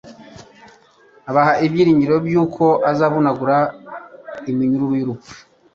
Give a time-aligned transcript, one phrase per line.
[1.29, 3.57] Abaha ibyiringiro by'uko azavunagura
[4.51, 5.33] iminyururu y'urupfu